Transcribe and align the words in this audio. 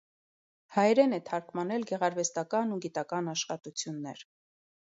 Հայերեն 0.77 1.13
է 1.17 1.19
թարգմանել 1.27 1.85
գեղարվեստական 1.91 2.75
ու 2.77 2.81
գիտական 2.87 3.33
աշխատություններ։ 3.35 4.29